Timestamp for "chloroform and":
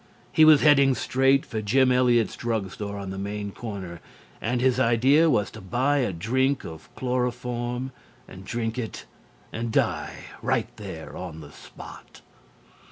6.95-8.43